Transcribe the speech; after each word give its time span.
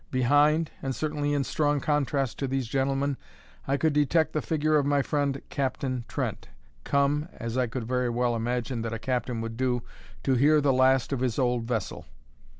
Behind, 0.09 0.71
and 0.81 0.95
certainly 0.95 1.31
in 1.31 1.43
strong 1.43 1.79
contrast 1.79 2.39
to 2.39 2.47
these 2.47 2.65
gentlemen, 2.67 3.17
I 3.67 3.77
could 3.77 3.93
detect 3.93 4.33
the 4.33 4.41
figure 4.41 4.75
of 4.79 4.83
my 4.87 5.03
friend 5.03 5.39
Captain 5.49 6.05
Trent, 6.07 6.49
come 6.83 7.29
(as 7.33 7.55
I 7.55 7.67
could 7.67 7.83
very 7.83 8.09
well 8.09 8.35
imagine 8.35 8.81
that 8.81 8.93
a 8.93 8.97
captain 8.97 9.41
would) 9.41 9.59
to 9.59 9.83
hear 10.33 10.59
the 10.59 10.73
last 10.73 11.13
of 11.13 11.19
his 11.19 11.37
old 11.37 11.65
vessel. 11.65 12.07